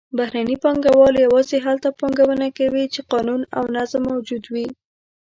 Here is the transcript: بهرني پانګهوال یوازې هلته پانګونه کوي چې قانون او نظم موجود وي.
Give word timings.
بهرني 0.17 0.55
پانګهوال 0.63 1.15
یوازې 1.25 1.57
هلته 1.65 1.87
پانګونه 1.99 2.47
کوي 2.57 2.85
چې 2.93 3.01
قانون 3.11 3.41
او 3.57 3.63
نظم 3.75 4.03
موجود 4.11 4.43
وي. 4.53 4.67